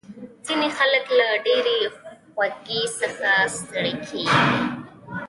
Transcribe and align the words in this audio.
ځینې 0.45 0.69
خلک 0.77 1.05
له 1.19 1.27
ډېرې 1.45 1.79
خوږې 2.33 2.81
څخه 2.99 3.31
ستړي 3.57 3.93
کېږي. 4.07 4.39